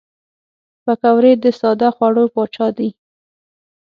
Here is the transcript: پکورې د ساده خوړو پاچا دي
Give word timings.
پکورې 0.83 1.33
د 1.43 1.45
ساده 1.59 1.89
خوړو 1.95 2.23
پاچا 2.33 2.67
دي 2.77 2.89